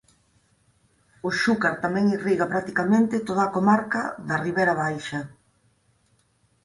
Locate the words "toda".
3.27-3.41